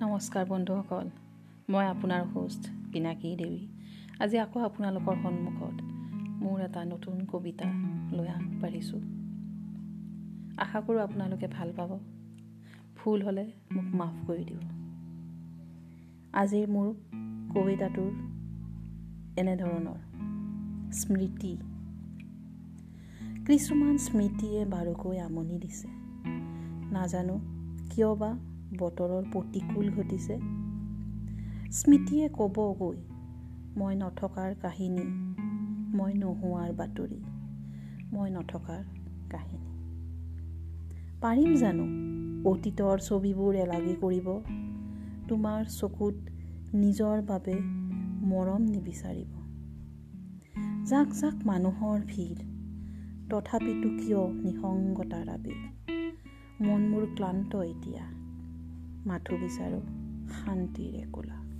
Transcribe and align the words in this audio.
নমস্কাৰ 0.00 0.44
বন্ধুসকল 0.48 1.06
মই 1.68 1.86
আপোনাৰ 1.86 2.22
হোষ্ট 2.24 2.62
পিনাকী 2.92 3.36
দেৱী। 3.36 3.68
আজি 4.20 4.38
আকৌ 4.38 4.60
আপোনালোকৰ 4.60 5.16
সন্মুখত 5.22 5.76
মোৰ 6.42 6.60
এটা 6.60 6.84
নতুন 6.84 7.26
কবিতা 7.26 7.64
লৈ 8.12 8.28
আগবাঢ়িছোঁ। 8.28 9.00
আশা 10.56 10.80
কৰোঁ 10.80 11.00
আপোনালোকে 11.00 11.46
ভাল 11.46 11.72
পাব। 11.76 11.98
ভুল 12.96 13.22
হ'লে 13.22 13.52
মোক 13.72 13.96
মাফ 13.96 14.14
কৰি 14.26 14.44
দিব। 14.44 14.60
আজিৰ 16.32 16.68
মোৰ 16.68 16.88
কবিতাটোৰ 17.54 18.12
এনেধৰণৰ 19.36 19.98
স্মৃতি। 20.92 21.56
কিছুমান 23.46 23.98
স্মৃতিয়ে 23.98 24.64
বাৰুকৈ 24.64 25.18
আমনি 25.18 25.58
দিছে। 25.58 25.88
নাজানো 26.92 27.40
কিয় 27.90 28.14
বা 28.14 28.38
বতৰৰ 28.78 29.24
প্ৰতিকূল 29.32 29.90
ঘটিছে। 29.90 30.38
স্মৃতিয়ে 31.72 32.28
ক'বগৈ 32.28 32.96
মই 33.76 33.94
নথকাৰ 33.96 34.54
কাহিনী 34.54 35.06
মই 35.96 36.14
নোহোৱাৰ 36.14 36.72
বাতৰি 36.72 37.20
মই 38.12 38.30
নথকাৰ 38.30 38.82
কাহিনী। 39.30 39.70
পাৰিম 41.20 41.54
জানো 41.54 41.86
অতীতৰ 42.50 42.98
ছবিবোৰ 42.98 43.54
এলাগি 43.54 43.94
কৰিব 44.00 44.28
তোমাৰ 45.28 45.64
চকুত 45.64 46.14
নিজৰ 46.74 47.22
বাবে 47.22 47.56
মৰম 48.26 48.62
নিবিচাৰিব। 48.62 49.32
যাক 50.84 51.08
যাক 51.12 51.46
মানুহৰ 51.46 52.00
ভিৰ 52.06 52.44
তথাপিতো 53.30 53.88
কিয় 53.88 54.22
নিসংগতাৰ 54.42 55.28
আবেগ? 55.28 55.60
মন 56.60 56.80
মোৰ 56.82 57.06
ক্লান্ত 57.16 57.56
এতিয়া। 57.56 58.25
মাথো 59.06 59.34
বিচাৰোঁ। 59.36 59.82
শান্তিৰে 60.28 61.02
কোলা। 61.12 61.55